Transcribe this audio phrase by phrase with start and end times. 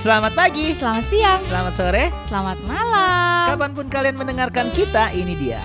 [0.00, 3.46] Selamat pagi, Selamat siang, selamat sore, selamat malam.
[3.52, 5.60] kapan pun kalian mendengarkan kita, ini dia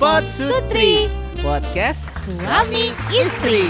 [0.00, 1.04] Pot Sutri,
[1.40, 3.68] podcast suami istri.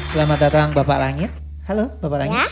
[0.00, 1.30] Selamat datang Bapak Langit.
[1.68, 2.40] Halo Bapak Langit.
[2.40, 2.48] Ya,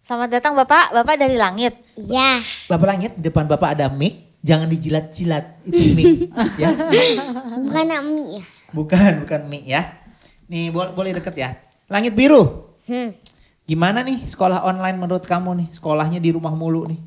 [0.00, 1.76] Selamat datang Bapak, Bapak dari langit.
[1.96, 2.40] ya.
[2.68, 6.32] Bapak Langit, di depan Bapak ada mic, jangan dijilat-jilat itu mic
[6.62, 6.72] ya.
[7.60, 8.44] Bukan Ami ya.
[8.72, 9.92] Bukan, bukan mic ya.
[10.48, 11.50] Nih boleh, boleh deket ya.
[11.92, 12.72] Langit biru.
[12.84, 13.16] Hmm.
[13.64, 15.68] Gimana nih sekolah online menurut kamu nih?
[15.72, 17.00] Sekolahnya di rumah mulu nih.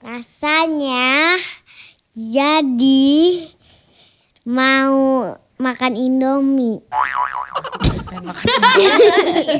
[0.00, 1.36] Rasanya
[2.16, 3.44] jadi
[4.48, 5.28] mau
[5.60, 6.80] makan Indomie.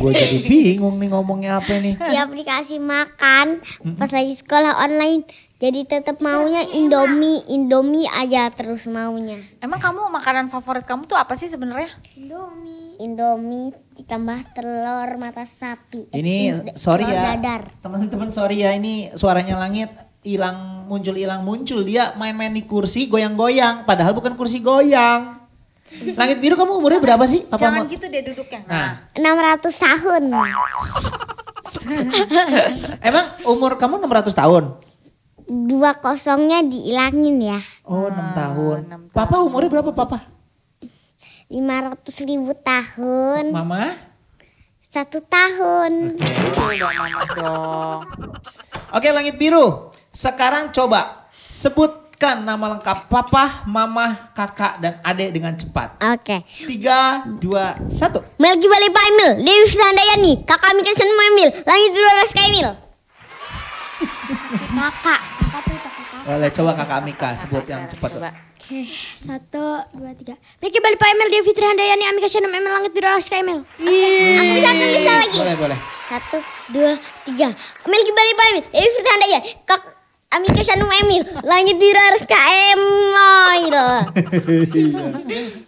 [0.01, 1.93] Gue jadi bingung nih ngomongnya apa nih.
[2.09, 3.61] Di aplikasi makan
[4.01, 5.29] pas lagi sekolah online
[5.61, 9.45] jadi tetap maunya Indomie, Indomie aja terus maunya.
[9.61, 11.93] Emang kamu makanan favorit kamu tuh apa sih sebenarnya?
[12.17, 12.90] Indomie.
[13.01, 16.05] Indomie ditambah telur mata sapi.
[16.11, 16.35] Ini
[16.69, 17.61] Eh, sorry telur ya, Dadar.
[17.81, 19.89] teman-teman sorry ya ini suaranya langit
[20.21, 25.39] hilang muncul hilang muncul dia main-main di kursi goyang-goyang padahal bukan kursi goyang.
[25.91, 27.45] Langit biru kamu umurnya berapa sih?
[27.47, 28.61] Apa Jangan mau- gitu deh duduknya.
[28.65, 30.23] Nah, 600 tahun.
[33.03, 34.65] emang umur kamu 600 tahun?
[35.51, 37.59] Dua kosongnya dihilangin ya.
[37.83, 38.79] Oh, 6 tahun.
[38.87, 40.19] enam Papa umurnya berapa papa?
[41.51, 43.51] 500 ribu tahun.
[43.51, 43.91] Mama?
[44.87, 46.15] Satu tahun.
[48.95, 49.91] Oke, langit biru.
[50.15, 55.99] Sekarang coba sebutkan nama lengkap papa, mama, kakak dan adik dengan cepat.
[56.15, 56.47] Oke.
[56.71, 58.23] Tiga, dua, satu.
[58.39, 62.69] Melki Balik Pak Emil, Dewi Sandayani, Kakak Mika Senma Emil, Langit Dua Ras Emil.
[64.71, 65.21] Kakak.
[65.51, 66.23] Kakak tuh kakak.
[66.31, 68.11] Boleh coba kakak Mika sebut yang cepat.
[68.15, 68.50] Coba.
[68.71, 68.87] Oke,
[69.19, 70.39] satu, dua, tiga.
[70.63, 73.67] Melki Balik Pak Emil, Dewi Handayani, Amika Senma Emil, Langit Dua Ras Emil.
[73.67, 75.39] Aku bisa tulis lagi.
[75.43, 75.79] Boleh, boleh.
[76.07, 76.39] Satu,
[76.71, 76.95] dua,
[77.27, 77.51] tiga.
[77.91, 79.83] Melki Balik Pak Emil, Dewi Handayani, Kak
[80.39, 83.75] Amika Senma Emil, Langit Dua Ras Emil.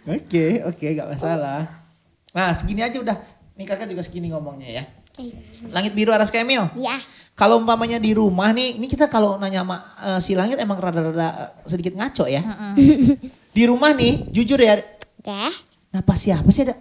[0.15, 1.83] Oke, oke, gak masalah.
[2.31, 3.19] Nah, segini aja udah.
[3.59, 4.83] Nih kakak juga segini ngomongnya ya.
[5.69, 6.65] Langit biru aras Emil.
[6.79, 6.97] Ya.
[7.33, 11.53] Kalau umpamanya di rumah nih, ini kita kalau nanya sama eh, si Langit emang rada-rada
[11.65, 12.41] eh, sedikit ngaco ya.
[13.57, 14.77] di rumah nih, jujur ya,
[15.21, 15.49] Oke.
[15.93, 16.77] Napa siapa sih ada?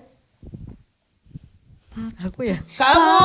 [2.25, 2.57] Aku ya.
[2.81, 3.21] Kamu,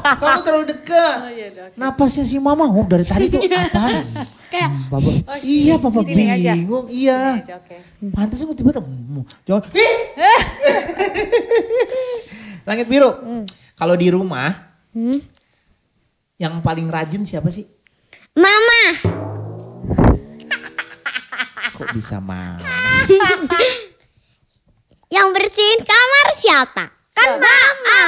[0.00, 1.16] kamu terlalu dekat.
[1.20, 4.00] Oh, iya, Napasnya si mama, oh dari tadi tuh apaan?
[4.50, 5.10] Kayak Papa,
[5.46, 6.58] iya papa di sini aja.
[6.58, 7.38] bingung, iya.
[7.38, 7.78] Oke.
[8.10, 9.94] Pantas aku tiba-tiba, hmm, jangan, ih!
[12.66, 13.14] Langit biru,
[13.80, 14.52] kalau di rumah,
[14.92, 15.16] Hmm.
[16.36, 17.64] yang paling rajin siapa sih?
[18.36, 18.82] Mama.
[21.72, 22.60] Kok bisa mama?
[25.10, 26.84] Yang bersihin kamar siapa?
[27.10, 28.02] Kan mama.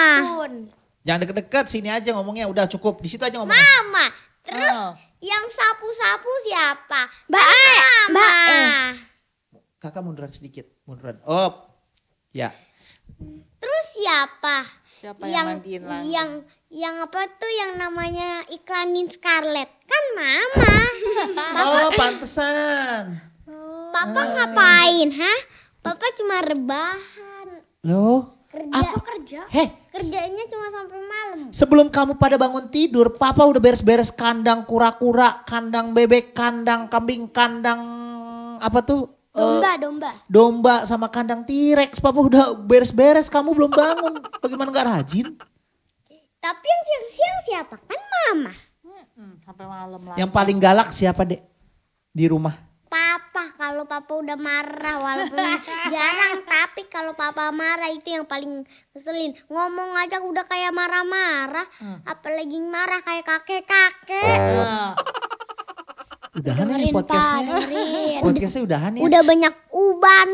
[1.02, 3.58] Jangan deket-deket, sini aja ngomongnya, udah cukup, di situ aja ngomongnya.
[3.58, 4.06] Mama.
[4.46, 4.92] Terus Oh.
[5.18, 7.10] yang sapu-sapu siapa?
[7.26, 7.66] Mbak E.
[8.12, 8.60] Mbak E.
[9.82, 11.18] Kakak munduran sedikit, munduran.
[11.26, 11.66] Oh,
[12.30, 12.54] ya.
[13.58, 14.62] Terus siapa?
[15.02, 16.14] Siapa yang, mandiin langit?
[16.14, 16.30] yang
[16.70, 19.66] yang apa tuh yang namanya iklanin Scarlett?
[19.82, 20.78] Kan mama.
[21.62, 23.18] Oh, pantesan.
[23.90, 25.40] Papa ngapain, hah?
[25.82, 27.46] Papa cuma rebahan.
[27.82, 28.78] Loh, Kerja.
[28.78, 28.98] Apa?
[29.02, 29.40] kerja?
[29.50, 31.38] heh, Kerjanya cuma sampai malam.
[31.50, 37.82] Sebelum kamu pada bangun tidur, papa udah beres-beres kandang kura-kura, kandang bebek, kandang kambing, kandang
[38.62, 39.10] apa tuh?
[39.32, 40.10] Eh, Domba, domba.
[40.28, 41.96] domba sama kandang T-Rex.
[41.98, 44.20] Papa udah beres-beres, kamu belum bangun.
[44.38, 45.32] Bagaimana nggak rajin?
[46.36, 47.74] Tapi yang siang-siang siapa?
[47.80, 48.52] Kan mama.
[49.40, 50.16] Sampai malam lah.
[50.20, 51.40] Yang paling galak siapa, Dek?
[52.12, 52.52] Di rumah.
[52.92, 55.40] Papa kalau papa udah marah walaupun
[55.88, 61.64] jarang tapi kalau papa marah itu yang paling keselin ngomong aja udah kayak marah-marah
[62.04, 64.92] apalagi marah kayak kakek-kakek Nah,
[66.32, 67.44] Udahan ya Dengerin, Pak, podcastnya.
[67.44, 68.20] dengerin.
[68.24, 69.00] Podcastnya udahan ya.
[69.04, 70.30] udah banyak uban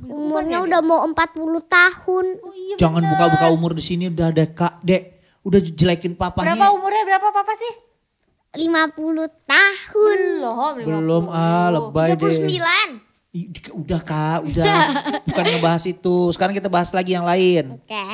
[0.00, 1.16] umurnya udah mau 40
[1.66, 2.26] tahun
[2.76, 4.84] Jangan buka-buka umur di sini udah dek, Kak.
[4.84, 5.02] Dek,
[5.44, 6.76] udah jelekin papa berapa nih.
[6.76, 7.72] umurnya berapa papa sih?
[8.50, 10.74] 50 tahun Belum.
[10.82, 12.34] Belum ah, lebay deh.
[12.34, 13.46] 39 Ih,
[13.78, 14.66] Udah kak, udah.
[15.30, 16.34] Bukan ngebahas itu.
[16.34, 17.78] Sekarang kita bahas lagi yang lain.
[17.78, 18.04] oke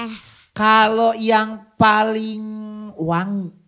[0.52, 2.44] Kalau yang paling
[3.00, 3.65] wangi.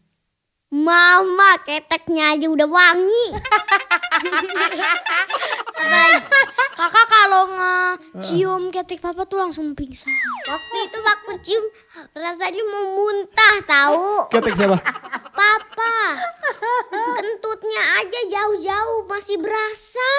[0.69, 3.27] Mama keteknya aja udah wangi
[6.71, 10.11] Kakak kalau ngecium ketik papa tuh langsung pingsan.
[10.45, 11.65] waktu itu waktu cium
[12.13, 14.79] rasanya mau muntah tahu Ketek siapa?
[15.29, 15.95] papa
[17.19, 20.11] kentutnya aja jauh-jauh masih berasa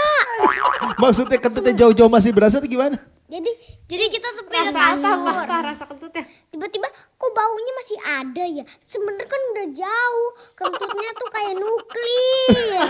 [0.97, 2.99] Maksudnya kentutnya jauh-jauh masih berasa tuh gimana?
[3.25, 3.51] Jadi
[3.85, 4.89] Jadi kita tuh pindah Rasa apa?
[4.91, 5.17] kasur.
[5.39, 6.23] Apa rasa kentutnya?
[6.49, 6.87] tiba-tiba
[7.39, 8.63] baunya masih ada ya?
[8.83, 10.31] Sebenarnya kan udah jauh.
[10.59, 12.83] Kentutnya tuh kayak nuklir.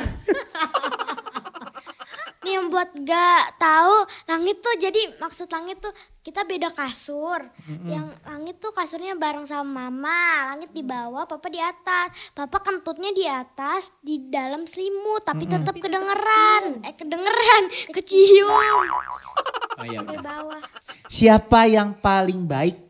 [2.39, 3.95] Nih yang buat gak tahu
[4.31, 5.91] langit tuh jadi maksud langit tuh
[6.23, 7.45] kita beda kasur.
[7.85, 12.09] Yang langit tuh kasurnya bareng sama mama, langit di bawah, papa di atas.
[12.31, 16.85] Papa kentutnya di atas, di dalam selimut, tapi tetap kedengeran.
[16.85, 17.63] Eh kedengeran,
[17.95, 18.49] kecium.
[18.49, 20.61] Oh, iya, Di bawah.
[21.07, 22.88] Siapa yang paling baik?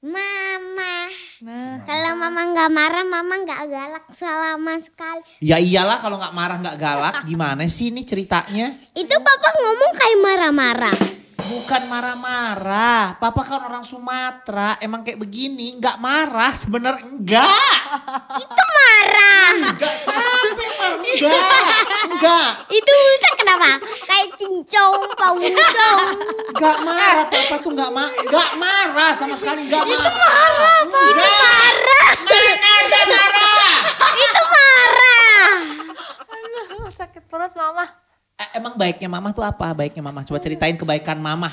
[0.00, 1.12] Mama.
[1.44, 5.20] Nah, Kalau mama nggak marah, mama nggak galak selama sekali.
[5.44, 8.80] Ya iyalah kalau nggak marah nggak galak gimana sih ini ceritanya?
[8.96, 10.96] Itu papa ngomong kayak marah-marah.
[11.40, 13.16] Bukan marah-marah.
[13.16, 17.80] Papa kan orang Sumatera, emang kayak begini, nggak marah sebenarnya enggak.
[18.36, 19.48] Itu marah.
[19.72, 21.74] Enggak sampai emang enggak.
[22.12, 22.48] Enggak.
[22.68, 22.92] Itu
[23.24, 23.70] kan kenapa?
[24.04, 25.98] Kayak cincong, pauncong.
[26.52, 29.96] Enggak marah, papa tuh enggak ma enggak marah sama sekali enggak marah.
[29.96, 32.08] Itu marah, Itu marah.
[32.20, 33.76] Mana ada marah?
[34.12, 35.50] Itu marah.
[36.28, 38.09] aduh, sakit perut mama.
[38.40, 39.76] Eh, emang baiknya mama tuh apa?
[39.76, 41.52] Baiknya mama coba ceritain kebaikan mama.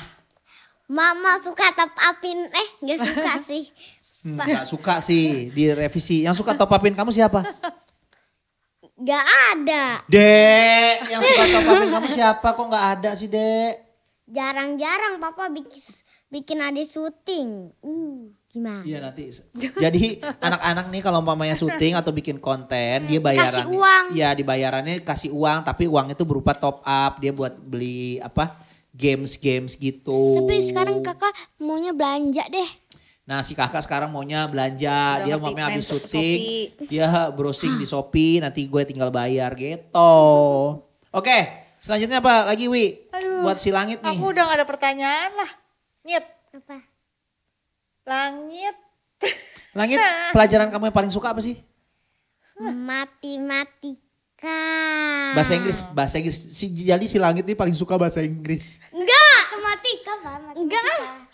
[0.88, 3.68] Mama suka tap apin eh nggak suka sih.
[4.24, 6.24] Hmm, Enggak suka sih direvisi.
[6.24, 7.44] Yang suka top upin kamu siapa?
[8.98, 10.02] Gak ada.
[10.10, 12.48] Dek, yang suka top upin kamu siapa?
[12.50, 13.78] Kok nggak ada sih, Dek?
[14.26, 15.78] Jarang-jarang papa bikin
[16.32, 17.70] bikin adik syuting.
[17.78, 18.82] Uh, gimana?
[18.82, 19.28] Iya nanti.
[19.54, 23.52] Jadi anak-anak nih kalau mamanya syuting atau bikin konten, dia bayaran.
[23.52, 24.04] Kasih uang.
[24.16, 28.68] Iya, dibayarannya kasih uang, tapi uang itu berupa top up, dia buat beli apa?
[28.98, 30.42] games-games gitu.
[30.42, 31.30] Tapi sekarang kakak
[31.62, 32.66] maunya belanja deh.
[33.28, 36.38] Nah si kakak sekarang maunya belanja, Udah dia main habis syuting,
[36.72, 36.88] Shopee.
[36.90, 40.16] dia browsing di Shopee, nanti gue tinggal bayar gitu.
[41.12, 41.38] Oke,
[41.78, 43.06] selanjutnya apa lagi Wi?
[43.12, 44.16] Aduh, Buat si langit nih.
[44.16, 45.50] Aku udah gak ada pertanyaan lah.
[46.08, 46.24] Nyet,
[46.56, 46.87] Apa?
[48.08, 48.74] Langit.
[49.76, 50.00] Langit,
[50.32, 51.60] pelajaran kamu yang paling suka apa sih?
[52.58, 54.64] Matematika.
[55.36, 56.48] Bahasa Inggris, bahasa Inggris.
[56.50, 58.82] Si, jadi si langit nih paling suka bahasa Inggris.
[58.90, 59.40] Enggak.
[59.52, 60.56] Matematika, Pak.
[60.56, 60.84] Enggak.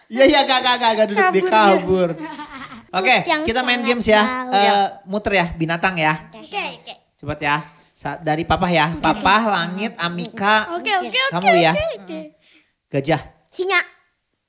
[0.04, 2.08] Iya iya gak gak gak gak duduk di kabur.
[2.92, 4.22] Oke, Yang kita main games ya.
[4.22, 4.52] tahu.
[4.52, 6.12] Eh, muter ya, binatang ya.
[6.30, 6.94] Oke, oke.
[7.16, 7.56] Cepat ya.
[7.96, 8.92] Sa- Dari papa ya.
[8.94, 11.20] Papa, langit, Amika, Oke, oke, oke.
[11.32, 11.72] kamu ya.
[12.86, 13.20] Gajah.
[13.48, 13.80] Singa.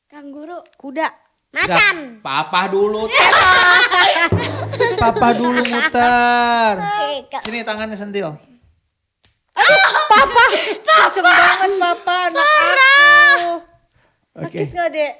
[0.05, 0.59] Kangguru.
[0.75, 1.24] Kuda.
[1.55, 2.19] Macan.
[2.19, 3.07] Papa dulu.
[5.01, 6.73] Papa dulu muter.
[7.47, 8.35] Sini tangannya sentil.
[11.15, 13.51] Kenceng banget papa, anak aku.
[14.35, 14.59] Oke.
[14.67, 15.13] Sakit gak dek?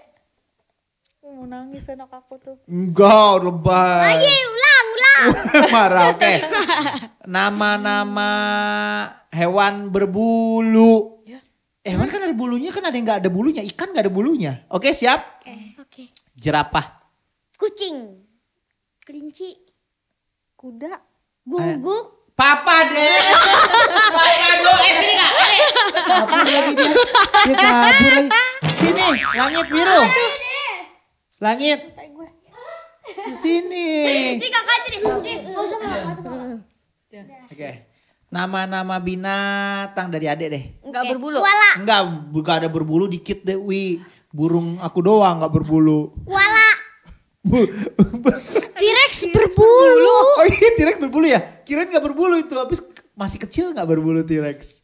[1.24, 2.56] Aku mau nangis anak aku tuh.
[2.68, 4.20] Enggak, lebay.
[4.20, 5.24] Lagi ulang, ulang.
[5.74, 6.34] Marah, oke.
[7.24, 8.32] Nama-nama
[9.32, 11.24] hewan berbulu.
[11.86, 13.62] Eh, hewan kan ada bulunya, kan ada yang nggak ada bulunya.
[13.62, 14.66] Ikan nggak ada bulunya.
[14.74, 15.22] Oke, siap?
[15.42, 15.64] Oke.
[16.36, 16.84] Jerapah.
[17.56, 18.20] Kucing.
[19.08, 19.56] Kelinci.
[20.60, 21.00] Kuda.
[21.48, 22.36] Guguk.
[22.36, 23.16] Papa deh.
[24.12, 24.24] Papa
[24.60, 24.74] dulu.
[24.84, 25.32] Eh, sini nggak?
[25.40, 25.60] Eh,
[26.04, 26.92] kabur lagi dia.
[27.48, 28.28] Dia kabur lagi.
[28.76, 29.06] Sini,
[29.40, 30.02] langit biru.
[31.40, 31.80] Langit.
[33.06, 33.88] Di sini.
[34.36, 34.98] Ini kakak jadi.
[35.56, 36.24] Masuk, masuk.
[37.48, 37.72] Oke.
[38.28, 40.64] Nama-nama binatang dari adek deh.
[40.84, 41.40] Enggak berbulu.
[41.80, 42.02] Enggak,
[42.44, 44.04] gak ada berbulu dikit deh, Wi.
[44.36, 46.12] Burung aku doang gak berbulu.
[47.46, 47.72] Bu-
[48.75, 50.18] T-Rex berbulu.
[50.36, 51.39] oh iya T-Rex berbulu ya?
[51.63, 52.84] Kirain gak berbulu itu, habis
[53.15, 54.84] masih kecil gak berbulu T-Rex?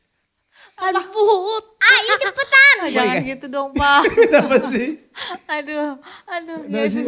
[0.79, 1.59] Aduh.
[1.81, 2.75] Ayo cepetan.
[2.89, 3.29] Jangan Baik, ya?
[3.35, 4.01] gitu dong pak.
[4.17, 4.97] Kenapa sih?
[5.45, 6.59] aduh, aduh.
[6.63, 7.03] Kenapa sih?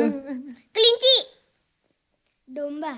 [0.69, 1.15] Kelinci.
[2.43, 2.93] Domba.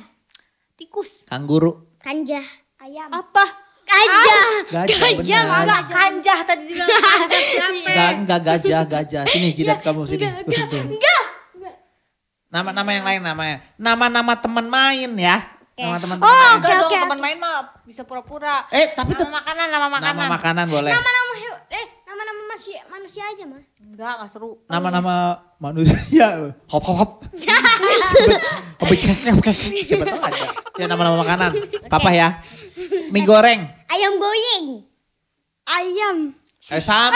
[0.75, 1.23] Tikus.
[1.29, 1.85] Kangguru.
[2.01, 2.43] Kanjah.
[2.81, 3.07] Ayam.
[3.13, 3.45] Apa?
[3.85, 4.43] Gajah.
[4.65, 5.45] Gajah, benar.
[5.61, 7.69] Enggak kanjah tadi dibilang kanjah siapa?
[7.71, 9.23] Enggak, enggak gajah, gajah.
[9.29, 10.25] Sini jidat kamu sini.
[10.25, 10.81] Aku sentuh.
[12.49, 13.57] Nama-nama yang lain namanya.
[13.75, 15.37] Nama-nama teman main ya.
[15.75, 16.51] Nama teman-teman Oh.
[16.55, 16.97] Enggak dong oke.
[17.03, 18.63] teman main mah bisa pura-pura.
[18.71, 20.15] Eh, tapi Nama makanan, nama makanan.
[20.17, 20.91] nama makanan boleh.
[20.95, 21.33] Nama-nama
[23.45, 23.63] manusia aja mah.
[23.85, 24.51] Enggak, enggak seru.
[24.67, 25.15] Nama-nama
[25.61, 26.27] manusia.
[26.71, 27.11] Hop hop hop.
[28.81, 30.39] Hop kek kek Siapa tahu ada.
[30.75, 31.51] Ya nama-nama makanan.
[31.87, 32.41] Papa ya.
[33.13, 33.61] Mie goreng.
[33.87, 34.83] Ayam goying.
[35.65, 36.17] Ayam.
[36.73, 37.15] Eh sama.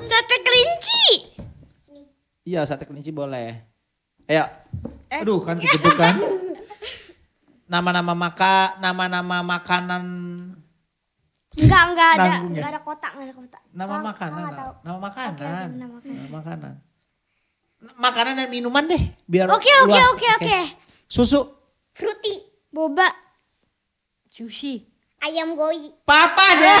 [0.00, 1.04] Sate kelinci.
[2.48, 3.60] Iya sate kelinci boleh.
[4.26, 4.44] Ayo.
[5.12, 5.20] Eh.
[5.22, 6.16] Aduh kan kejeduk kan.
[7.70, 10.02] Nama-nama maka, nama-nama makanan,
[11.52, 12.24] Enggak, enggak ada.
[12.24, 12.36] Ya?
[12.40, 13.62] Enggak ada kotak, enggak ada kotak.
[13.70, 14.72] nama Kau- makanan, kau nggak tahu.
[14.80, 16.14] nama makanan, Oke, oke, nama makanan.
[16.14, 16.74] nama makanan.
[17.96, 20.06] Makanan dan minuman deh, biar Oke, oke, luas.
[20.12, 20.58] oke, oke.
[21.06, 21.40] Susu,
[21.90, 22.34] Fruity.
[22.68, 23.08] Boba.
[24.24, 24.86] Sushi.
[25.18, 25.90] Ayam goi.
[26.02, 26.80] Papa deh.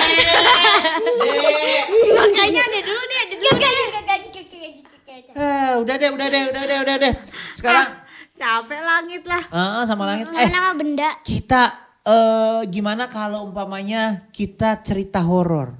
[2.14, 3.74] Makanya ada dulu nih, ada dulu nih.
[5.30, 7.12] Eh, udah deh, udah deh, udah deh, udah deh.
[7.54, 7.86] Sekarang
[8.32, 9.42] Capek langit lah.
[9.44, 10.24] eh, sama langit.
[10.26, 11.10] Eh, Nama-nama benda.
[11.20, 15.76] kita eh gimana kalau umpamanya kita cerita horor?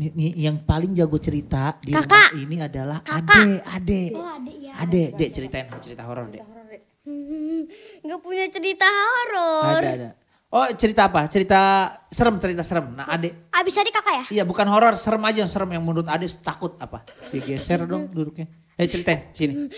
[0.00, 2.32] Nih, nih, yang paling jago cerita di Kakak.
[2.32, 3.36] rumah ini adalah Kakak.
[3.36, 4.02] Ade, Ade.
[4.16, 4.72] Oh, ada ya.
[4.80, 6.40] Ade, Dek ceritain cerita horor, Dek.
[8.08, 9.76] Gak punya cerita horor.
[9.76, 10.10] Ada, ada.
[10.50, 11.28] Oh, cerita apa?
[11.28, 11.60] Cerita
[12.08, 12.96] serem, cerita serem.
[12.96, 13.52] Nah, Ade.
[13.52, 14.24] Abis tadi kakak ya?
[14.40, 17.04] Iya, bukan horor, serem aja, serem yang menurut Ade takut apa?
[17.28, 18.48] Digeser dong duduknya.
[18.80, 19.68] Eh, ceritain sini.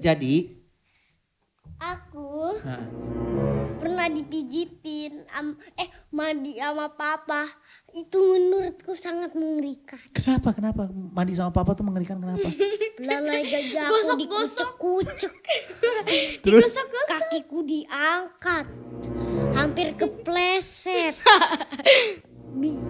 [0.00, 0.57] Jadi,
[1.78, 2.82] Aku nah,
[3.78, 7.46] pernah dipijitin, am- eh mandi sama papa.
[7.88, 9.96] Itu menurutku sangat mengerikan.
[10.10, 10.52] kenapa?
[10.52, 12.44] Kenapa mandi sama papa tuh mengerikan kenapa?
[12.98, 14.18] Belalai gajah aku Gosok-gosok.
[14.18, 15.34] dikucek-kucek.
[16.44, 16.74] Terus
[17.06, 18.66] Kakiku diangkat.
[19.54, 21.14] Hampir kepleset.
[22.60, 22.82] Bi-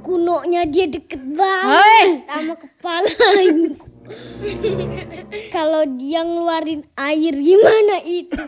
[0.00, 3.70] Kunonya dia deket banget sama kepalanya.
[5.54, 8.40] Kalau dia ngeluarin air gimana itu?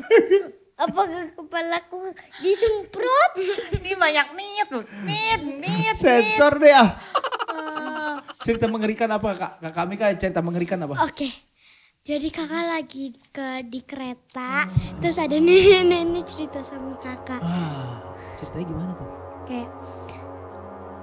[0.76, 2.10] Apakah kepalaku
[2.42, 3.32] disemprot?
[3.78, 4.84] Ini banyak nit, loh.
[5.06, 5.94] nit, nit.
[5.94, 6.90] sensor deh ah.
[8.42, 9.52] Cerita mengerikan apa kak?
[9.62, 11.06] Kak kami kak cerita mengerikan apa?
[11.06, 11.30] Oke.
[12.02, 14.66] Jadi kakak lagi ke di kereta,
[14.98, 17.38] terus ada nenek-nenek cerita sama kakak.
[17.38, 18.02] Ah,
[18.34, 19.06] ceritanya gimana tuh?
[19.46, 19.70] Kayak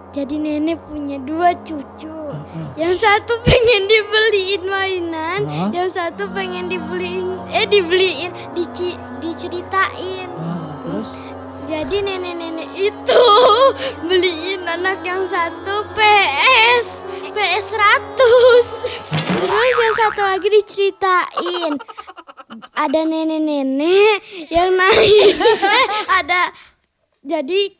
[0.09, 2.09] jadi nenek punya dua cucu.
[2.73, 5.69] Yang satu pengen dibeliin mainan, Hah?
[5.69, 10.29] yang satu pengen dibeliin eh dibeliin dici, diceritain.
[10.33, 11.13] Ah, terus?
[11.69, 13.25] Jadi nenek-nenek itu
[14.09, 19.45] beliin anak yang satu PS, PS 100.
[19.45, 21.77] Terus yang satu lagi diceritain.
[22.73, 25.37] Ada nenek-nenek yang naik.
[25.69, 26.49] Eh, ada
[27.21, 27.77] jadi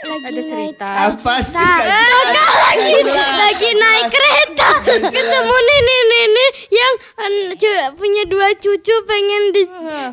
[0.00, 0.88] lagi Ada naik cerita.
[1.08, 1.86] Apa sih Nah, kak?
[1.88, 2.92] kakak lagi
[3.36, 4.68] lagi naik kereta
[5.08, 9.62] ketemu nenek-nenek yang eh, cu- punya dua cucu pengen di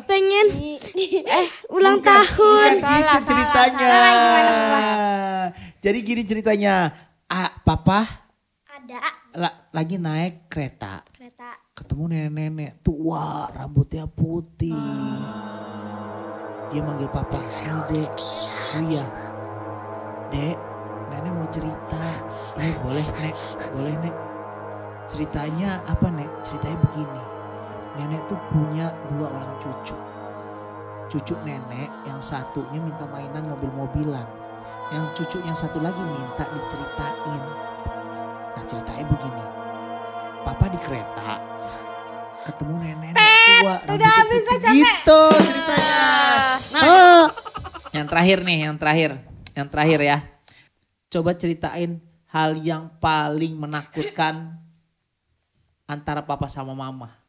[0.04, 0.46] pengen
[1.22, 2.70] eh ulang Bukan tahun.
[2.76, 3.96] gitu ceritanya.
[5.78, 6.74] Jadi gini ceritanya.
[7.24, 8.06] Ah, papa
[8.68, 8.98] Ada
[9.34, 11.02] la- lagi naik kereta.
[11.08, 11.58] kereta.
[11.72, 14.78] Ketemu nenek-nenek tua, rambutnya putih.
[16.66, 18.10] Dia manggil papa, sini dek.
[18.72, 19.04] Oh iya.
[20.32, 20.56] Dek,
[21.12, 22.06] nenek mau cerita.
[22.58, 23.34] Iya boleh nek,
[23.74, 24.14] boleh nek.
[25.06, 26.30] Ceritanya apa nek?
[26.42, 27.22] Ceritanya begini.
[27.96, 29.96] Nenek tuh punya dua orang cucu.
[31.06, 34.26] Cucu nenek yang satunya minta mainan mobil-mobilan.
[34.90, 37.42] Yang cucu yang satu lagi minta diceritain.
[38.58, 39.44] Nah ceritanya begini.
[40.42, 41.42] Papa di kereta
[42.46, 45.98] ketemu nenek tua udah habis aja gitu ceritanya
[46.70, 47.26] nah
[47.90, 49.18] yang terakhir nih yang terakhir
[49.56, 50.18] yang terakhir ya.
[51.08, 51.96] Coba ceritain
[52.28, 54.52] hal yang paling menakutkan
[55.88, 57.26] antara papa sama mama.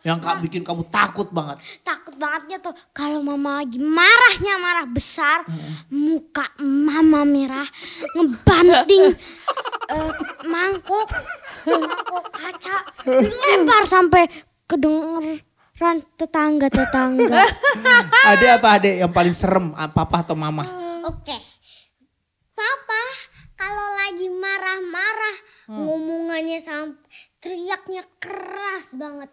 [0.00, 0.40] Yang kak.
[0.40, 1.60] bikin kamu takut banget.
[1.84, 5.44] Takut bangetnya tuh kalau mama lagi marahnya marah besar,
[5.92, 7.68] muka mama merah,
[8.16, 9.12] ngebanting
[9.92, 10.12] eh,
[10.48, 11.04] mangkok,
[11.68, 14.24] mangkok kaca, dilempar sampai
[14.64, 17.44] kedengeran tetangga-tetangga.
[18.32, 20.64] ada apa ada yang paling serem papa atau mama?
[21.04, 21.36] Oke.
[22.56, 23.02] Papa
[23.60, 24.32] kalau lagi
[25.70, 27.06] marah-marah ngomongannya sampai
[27.38, 29.30] teriaknya keras banget.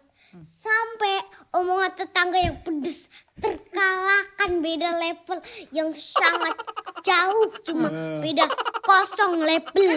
[0.60, 1.24] Sampai
[1.56, 3.08] omongan tetangga yang pedes
[3.40, 5.38] terkalahkan beda level
[5.72, 6.52] yang sangat
[7.00, 7.88] jauh cuma
[8.20, 8.44] beda
[8.84, 9.88] kosong level.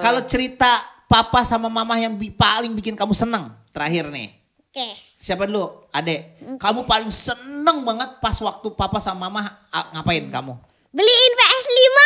[0.00, 4.32] kalau cerita papa sama mama yang bi- paling bikin kamu seneng terakhir nih
[4.76, 4.92] Oke.
[5.16, 5.88] Siapa dulu?
[5.88, 6.36] Ade.
[6.60, 9.48] Kamu paling seneng banget pas waktu papa sama mama
[9.96, 10.52] ngapain kamu?
[10.96, 11.98] Beliin PS5.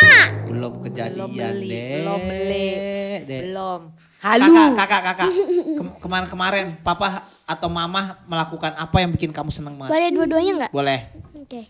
[0.51, 1.91] Belum kejadian Belum beli, deh.
[1.95, 2.69] belum beli.
[3.23, 3.41] Dek.
[3.47, 3.81] Belum.
[4.21, 4.55] Kakak, Halu.
[4.77, 5.31] kakak, kakak.
[5.79, 9.95] Kem- Kemarin-kemarin papa atau mama melakukan apa yang bikin kamu seneng banget?
[9.95, 10.73] Boleh dua-duanya nggak?
[10.75, 11.01] Boleh.
[11.39, 11.63] Oke.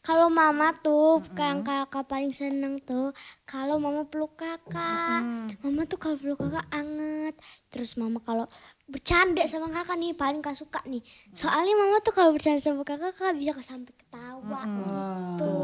[0.00, 5.24] Kalau mama tuh, yang kakak paling seneng tuh, kalau mama peluk kakak.
[5.60, 7.34] Mama tuh kalau peluk kakak anget.
[7.68, 8.44] Terus mama kalau
[8.84, 11.00] bercanda sama kakak nih, paling gak suka nih.
[11.32, 15.56] Soalnya mama tuh kalau bercanda sama kakak, kakak bisa sampai ketawa gitu.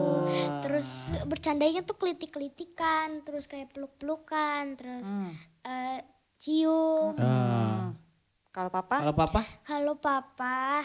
[0.64, 0.88] Terus
[1.28, 5.08] bercandanya tuh kelitik-kelitikan, terus kayak peluk-pelukan, terus
[5.68, 6.00] eh,
[6.40, 7.14] cium.
[7.20, 7.92] Ah.
[8.50, 8.96] Kalau papa?
[8.98, 9.40] Kalau papa?
[9.62, 10.82] Kalau papa,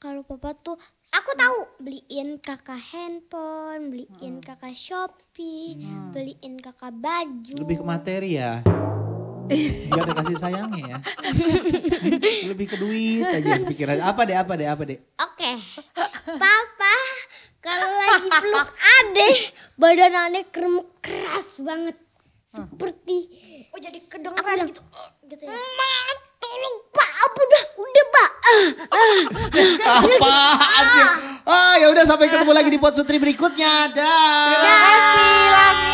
[0.00, 0.76] kalau papa tuh
[1.12, 5.76] aku tahu beliin kakak handphone, beliin kakak shopee,
[6.14, 7.58] beliin kakak baju.
[7.60, 8.62] Lebih ke materi ya.
[9.92, 10.98] Gak ada kasih sayangnya ya.
[12.50, 14.00] Lebih ke duit aja pikiran.
[14.00, 14.98] Apa deh, apa deh, apa deh.
[15.20, 15.50] Oke.
[16.24, 16.96] Papa
[17.60, 19.36] kalau lagi peluk adek
[19.76, 21.96] badan adek krem keras banget.
[22.48, 23.18] Seperti
[23.74, 24.86] Oh jadi kedengeran gitu.
[25.26, 25.50] Gitu ya.
[25.50, 25.90] Ma,
[26.38, 28.30] tolong Pak, udah, udah Pak.
[28.94, 29.18] Ah,
[29.98, 31.06] Apaan sih?
[31.42, 33.90] Ah, ya udah sampai ketemu lagi di Pot Sutri berikutnya.
[33.90, 34.46] Dah.
[34.46, 35.93] Terima kasih